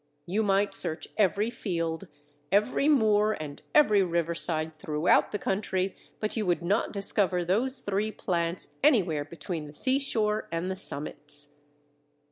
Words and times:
You 0.25 0.41
might 0.41 0.73
search 0.73 1.09
every 1.15 1.51
field, 1.51 2.07
every 2.51 2.89
moor, 2.89 3.33
and 3.39 3.61
every 3.75 4.01
riverside 4.01 4.73
throughout 4.75 5.31
the 5.31 5.37
country, 5.37 5.95
but 6.19 6.35
you 6.35 6.43
would 6.47 6.63
not 6.63 6.91
discover 6.91 7.45
those 7.45 7.81
three 7.81 8.11
plants 8.11 8.73
anywhere 8.81 9.23
between 9.25 9.67
the 9.67 9.73
seashore 9.73 10.47
and 10.51 10.71
the 10.71 10.75
summits. 10.75 11.49